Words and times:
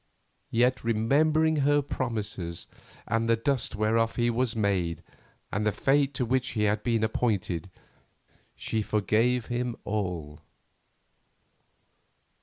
Yet, 0.49 0.83
remembering 0.83 1.57
her 1.57 1.83
promises, 1.83 2.65
and 3.07 3.29
the 3.29 3.35
dust 3.35 3.75
whereof 3.75 4.15
he 4.15 4.31
was 4.31 4.55
made, 4.55 5.03
and 5.51 5.63
the 5.63 5.71
fate 5.71 6.15
to 6.15 6.25
which 6.25 6.53
he 6.53 6.63
had 6.63 6.81
been 6.81 7.03
appointed, 7.03 7.69
she 8.55 8.81
forgave 8.81 9.45
him 9.45 9.75
all. 9.83 10.41